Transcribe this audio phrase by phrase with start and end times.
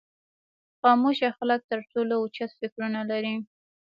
[0.81, 3.35] خاموشه خلک تر ټولو اوچت فکرونه لري.